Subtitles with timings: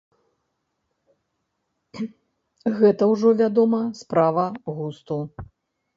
[2.79, 5.19] Гэта ўжо, вядома, справа густу.